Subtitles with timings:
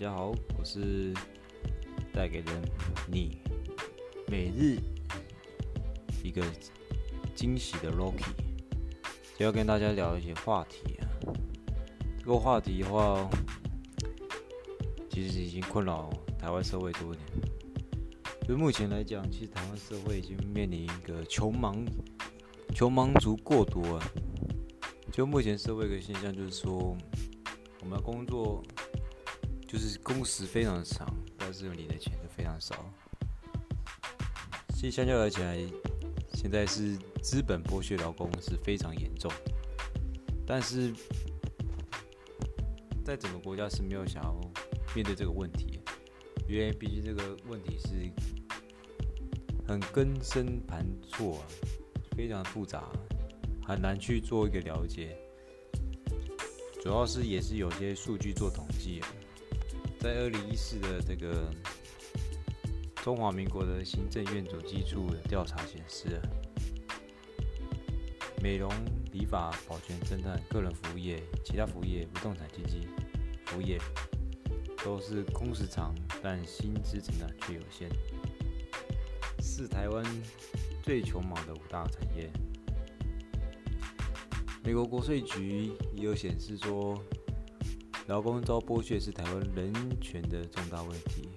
[0.00, 1.12] 大家好，我是
[2.10, 2.46] 带给人
[3.06, 3.36] 你
[4.28, 4.78] 每日
[6.24, 6.42] 一个
[7.34, 8.32] 惊喜的 Rocky，
[9.38, 11.04] 就要跟大家聊一些话题啊。
[12.18, 13.28] 这个话题的话，
[15.10, 17.22] 其实已经困扰台湾社会多年。
[18.48, 21.76] 就目前来讲，其实台湾社会已经面临一个穷忙、
[22.74, 24.12] 穷忙族过多啊。
[25.12, 26.96] 就目前社会一个现象，就是说，
[27.82, 28.64] 我们工作
[29.70, 31.06] 就是工时非常长，
[31.38, 32.74] 但是领的钱就非常少。
[34.74, 35.56] 其实相较起来，
[36.34, 39.30] 现在是资本剥削劳工是非常严重，
[40.44, 40.92] 但是
[43.04, 44.40] 在整个国家是没有想要
[44.92, 45.78] 面对这个问题，
[46.48, 48.10] 因为毕竟这个问题是
[49.68, 51.44] 很根深盘错，
[52.16, 52.90] 非常复杂。
[53.62, 55.16] 很难去做一个了解，
[56.82, 59.00] 主要是也是有些数据做统计。
[60.00, 61.52] 在二零一四的这个
[63.02, 66.18] 中华民国的行政院主计处的调查显示，
[68.42, 68.72] 美容、
[69.12, 72.88] 理发、保全、侦探、个人服务业、其他服务业、不动产经纪
[73.44, 73.78] 服务业，
[74.82, 77.90] 都是工时长但薪资成长却有限，
[79.38, 80.02] 是台湾
[80.82, 82.30] 最穷忙的五大产业。
[84.64, 86.98] 美国国税局也有显示说，
[88.10, 91.28] 劳工遭剥削是台湾人权的重大问题，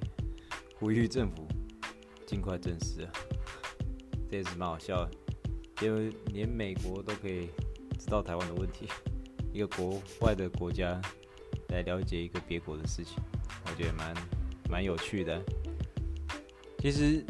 [0.79, 1.47] 呼吁政府
[2.25, 3.11] 尽快正视啊！
[4.27, 5.11] 这也是蛮好笑的，
[5.85, 7.47] 因为连美国都可以
[7.99, 8.87] 知道台湾的问题，
[9.53, 10.99] 一个国外的国家
[11.67, 13.21] 来了解一个别国的事情，
[13.67, 14.15] 我觉得蛮
[14.67, 15.39] 蛮有趣的。
[16.79, 17.23] 其实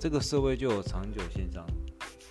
[0.00, 1.64] 这个社会就有长久现象，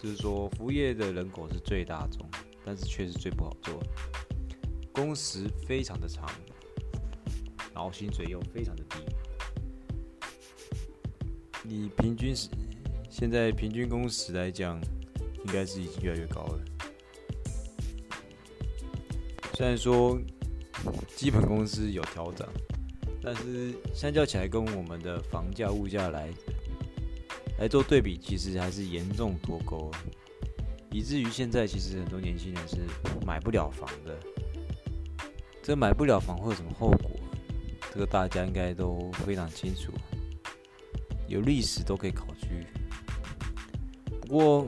[0.03, 2.30] 就是说服务业的人口是最大众。
[2.66, 3.88] 但是却是最不好做的，
[5.00, 6.30] 工时非常的长，
[7.73, 8.97] 然后薪水又非常的低。
[11.63, 12.50] 你平均是
[13.09, 14.78] 现在平均工时来讲，
[15.46, 16.59] 应该是已经越来越高了。
[19.53, 20.19] 虽然说
[21.16, 22.47] 基本工资有调整，
[23.22, 26.29] 但是相较起来，跟我们的房价、物价来
[27.59, 29.90] 来做对比，其实还是严重脱钩。
[30.91, 32.78] 以至于现在，其实很多年轻人是
[33.25, 34.18] 买不了房的。
[35.62, 37.12] 这买不了房会有什么后果？
[37.94, 39.92] 这个大家应该都非常清楚，
[41.28, 42.66] 有历史都可以考据。
[44.22, 44.68] 不过，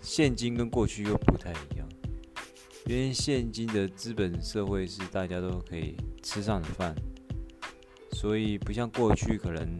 [0.00, 1.88] 现今跟过去又不太一样，
[2.86, 6.94] 因为现今的资本社会是大家都可以吃上的饭，
[8.12, 9.78] 所以不像过去可能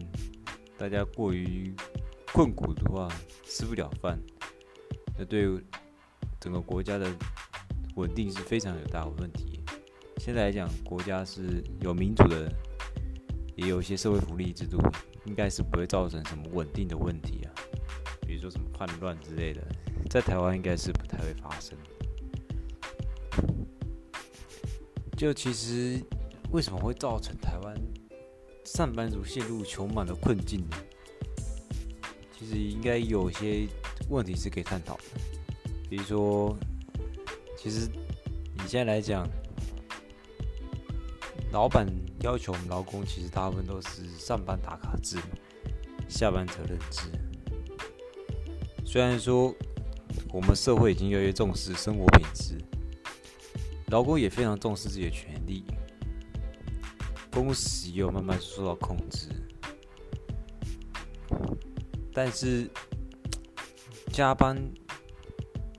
[0.77, 1.73] 大家过于。
[2.33, 3.09] 困苦的话，
[3.43, 4.17] 吃不了饭，
[5.19, 5.45] 那对
[6.39, 7.13] 整个国家的
[7.95, 9.59] 稳定是非常有大的问题。
[10.17, 12.51] 现在来讲，国家是有民主的，
[13.55, 14.77] 也有一些社会福利制度，
[15.25, 17.51] 应该是不会造成什么稳定的问题啊。
[18.27, 19.61] 比如说什么叛乱之类的，
[20.09, 21.77] 在台湾应该是不太会发生。
[25.17, 26.01] 就其实
[26.51, 27.75] 为什么会造成台湾
[28.63, 30.77] 上班族陷入穷忙的困境呢？
[32.37, 33.67] 其实应该有些
[34.09, 35.03] 问题是可以探讨的，
[35.89, 36.57] 比如说，
[37.61, 37.87] 其实
[38.55, 39.29] 你现在来讲，
[41.51, 41.85] 老板
[42.21, 45.17] 要求我们劳工，其实大部分都是上班打卡制，
[46.09, 47.11] 下班责任制。
[48.83, 49.55] 虽然说
[50.33, 52.57] 我们社会已经越来越重视生活品质，
[53.89, 55.63] 劳工也非常重视自己的权利，
[57.31, 59.29] 工时又慢慢受到控制。
[62.11, 62.67] 但是
[64.11, 64.57] 加班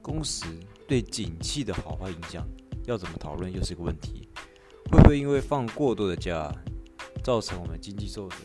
[0.00, 0.46] 工时
[0.86, 2.46] 对景气的好坏影响
[2.84, 4.28] 要怎么讨论又是一个问题，
[4.90, 6.54] 会不会因为放过多的假
[7.22, 8.40] 造成我们经济受损？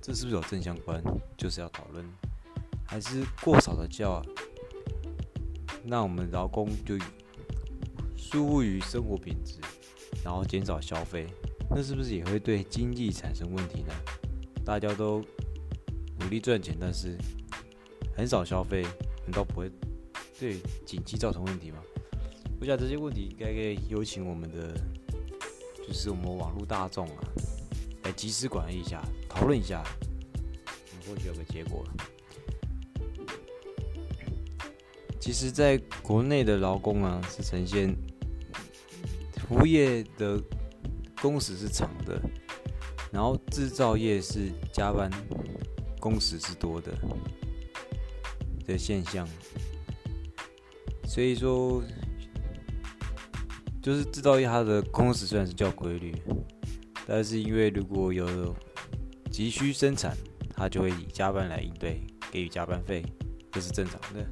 [0.00, 1.02] 这是不是有正相关？
[1.36, 2.04] 就是要讨论，
[2.84, 4.22] 还是过少的假，
[5.84, 6.98] 那我们劳工就
[8.16, 9.58] 疏忽于生活品质，
[10.24, 11.26] 然后减少消费，
[11.70, 13.92] 那是不是也会对经济产生问题呢？
[14.64, 15.24] 大家都。
[16.20, 17.18] 努力赚钱，但是
[18.16, 18.82] 很少消费，
[19.24, 19.68] 难道不会
[20.38, 21.78] 对紧急造成问题吗？
[22.60, 24.74] 我想这些问题应该可以有请我们的，
[25.86, 27.24] 就是我们网络大众啊，
[28.04, 29.84] 来及时管理一下，讨论一下，
[30.66, 31.84] 我们或许有个结果。
[35.20, 37.96] 其实，在国内的劳工啊，是呈现
[39.48, 40.42] 服务业的
[41.20, 42.20] 工时是长的，
[43.12, 45.10] 然后制造业是加班。
[46.00, 46.92] 工时是多的
[48.66, 49.24] 的现象，
[51.12, 51.84] 所以说
[53.82, 56.14] 就是制造业它的工时虽然是较规律，
[57.06, 58.56] 但是因为如果有
[59.30, 60.16] 急需生产，
[60.56, 62.00] 它就会以加班来应对，
[62.30, 63.04] 给予加班费，
[63.50, 64.26] 这是正常的。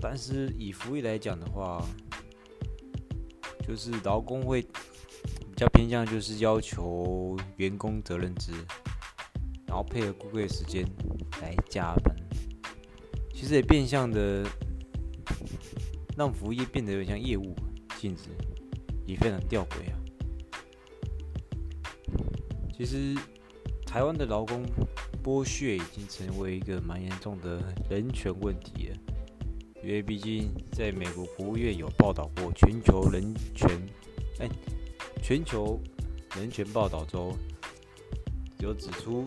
[0.00, 1.86] 但是以服务来讲的话，
[3.62, 8.50] 就是劳工会比较偏向，就是要求员工责任制，
[9.66, 10.88] 然后配合顾客的时间
[11.42, 12.16] 来加班。
[13.34, 14.42] 其实也变相的
[16.16, 17.54] 让服务业变得有点像业务。
[17.98, 18.24] 性质
[19.06, 19.96] 也非常吊诡啊。
[22.76, 23.14] 其实，
[23.86, 24.66] 台湾的劳工
[25.24, 27.58] 剥削已经成为一个蛮严重的
[27.88, 28.96] 人权问题了。
[29.82, 33.70] 因为毕竟在美国国务院有报道过全球人权，
[34.40, 34.48] 哎，
[35.22, 35.80] 全球
[36.36, 37.34] 人权报道中
[38.58, 39.24] 有指出，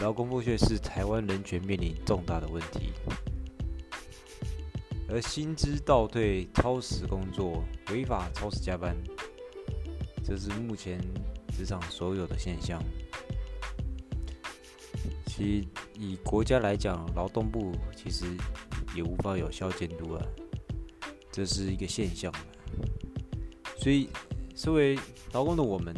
[0.00, 2.92] 劳工剥削是台湾人权面临重大的问题。
[5.12, 8.96] 而薪资倒退、超时工作、违法超时加班，
[10.24, 11.00] 这是目前
[11.48, 12.80] 职场所有的现象。
[15.26, 15.68] 其
[15.98, 18.24] 以国家来讲，劳动部其实
[18.94, 20.24] 也无法有效监督啊，
[21.32, 22.32] 这是一个现象。
[23.76, 24.08] 所以，
[24.54, 24.96] 身为
[25.32, 25.92] 劳工的我们，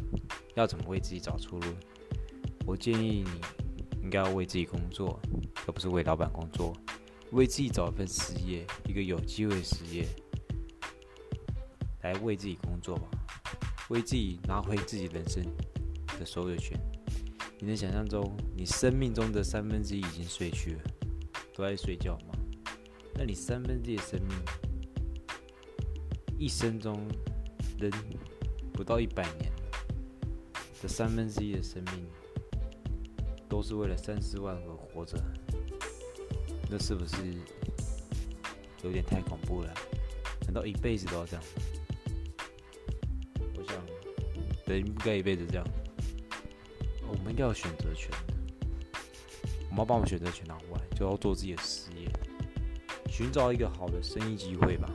[0.54, 1.66] 要怎么为自己找出路？
[2.64, 5.20] 我建议你应该要为自己工作，
[5.66, 6.74] 而不是为老板工作。
[7.32, 10.06] 为自己找一份事业，一个有机会的事业，
[12.02, 13.08] 来为自己工作吧，
[13.88, 15.42] 为自己拿回自己人生
[16.18, 16.78] 的所有权。
[17.58, 20.82] 你能想象中，你生命中的三分之一已经睡去了，
[21.54, 22.34] 都在睡觉吗？
[23.14, 24.36] 那你三分之一的生命，
[26.38, 27.08] 一生中
[27.78, 27.90] 人
[28.74, 29.50] 不到一百年
[30.82, 32.04] 的三分之一的生命，
[33.48, 35.16] 都是为了三四万而活着。
[36.72, 37.16] 这是不是
[38.82, 39.74] 有点太恐怖了？
[40.46, 41.44] 难道一辈子都要这样？
[43.54, 43.76] 我想，
[44.64, 45.68] 人不该一辈子这样。
[47.06, 48.34] 我们应该有选择权的。
[49.68, 52.10] 我们要把我们选择权拿过来，就要做自己的事业，
[53.06, 54.90] 寻找一个好的生意机会吧。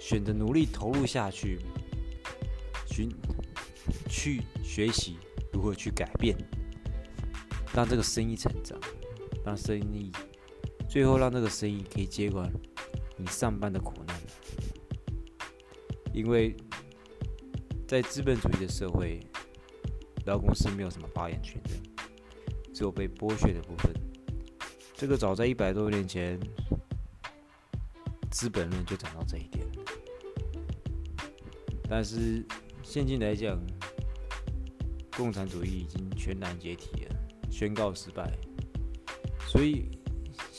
[0.00, 1.60] 选择努力投入下去，
[2.88, 3.08] 寻
[4.08, 5.16] 去学习
[5.52, 6.36] 如何去改变，
[7.72, 8.76] 让这个生意成长，
[9.44, 10.10] 让生意。
[10.92, 12.52] 最后，让这个生意可以接管
[13.16, 14.14] 你上班的苦难。
[16.12, 16.54] 因为
[17.88, 19.18] 在资本主义的社会，
[20.26, 21.70] 劳工是没有什么发言权的，
[22.74, 23.90] 只有被剥削的部分。
[24.94, 26.38] 这个早在一百多年前，
[28.30, 29.66] 《资本论》就讲到这一点。
[31.88, 32.44] 但是
[32.82, 33.58] 现今来讲，
[35.16, 37.16] 共产主义已经全然解体了，
[37.50, 38.30] 宣告失败。
[39.48, 39.88] 所以。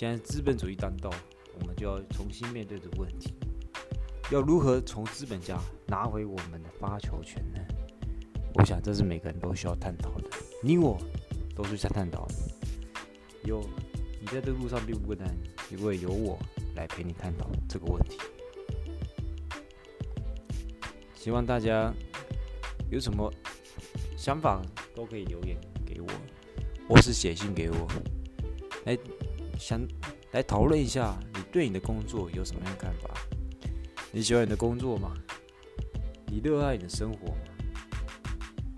[0.03, 1.09] 现在资本主义当道，
[1.57, 3.33] 我们就要重新面对这个问题：
[4.33, 5.57] 要如何从资本家
[5.87, 7.59] 拿回我们的发球权呢？
[8.55, 10.29] 我想这是每个人都需要探讨的，
[10.61, 10.97] 你我
[11.55, 12.27] 都是在探讨。
[13.45, 13.65] 有
[14.19, 15.33] 你在这路上并不孤单，
[15.71, 16.37] 因为有我
[16.75, 18.17] 来陪你探讨这个问题。
[21.15, 21.93] 希望大家
[22.91, 23.33] 有什么
[24.17, 24.61] 想法
[24.93, 26.07] 都可以留言给我，
[26.89, 27.87] 或是写信给我。
[28.83, 28.99] 来。
[29.63, 29.79] 想
[30.33, 33.09] 来讨论一下，你对你的工作有什么样的看法？
[34.11, 35.13] 你喜欢你的工作吗？
[36.27, 37.37] 你热爱你的生活吗？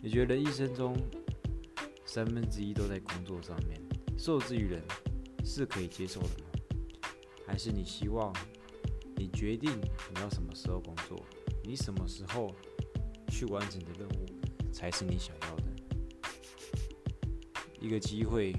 [0.03, 0.95] 你觉得一生中
[2.05, 3.81] 三分之一都在工作上面，
[4.15, 4.79] 受制于人
[5.43, 6.45] 是可以接受的吗？
[7.47, 8.31] 还是你希望
[9.15, 11.19] 你决定你要什么时候工作，
[11.63, 12.53] 你什么时候
[13.29, 15.63] 去完成你的任务才是你想要的？
[17.81, 18.53] 一个机会。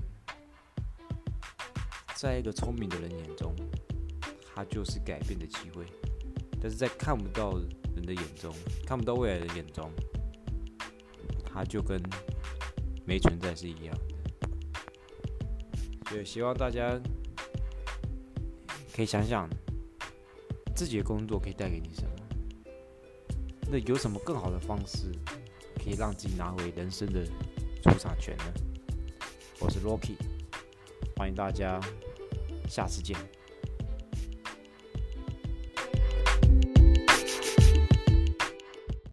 [2.17, 3.55] 在一个聪明的人眼中，
[4.55, 5.85] 它就是改变的机会；
[6.61, 7.59] 但是在看不到
[7.95, 8.55] 人的眼中，
[8.87, 9.91] 看不到未来的眼中，
[11.45, 12.03] 它就跟
[13.05, 14.17] 没存在是一样的。
[16.09, 16.99] 所以希望大家
[18.95, 19.47] 可以想想，
[20.75, 22.11] 自己的工作可以带给你什么？
[23.71, 25.13] 那有什么更好的方式，
[25.75, 27.27] 可以让自己拿回人生的
[27.83, 28.45] 主场权呢？
[29.61, 30.17] 我是 Rocky，
[31.17, 31.81] 欢迎大家。
[32.69, 33.17] 下次见。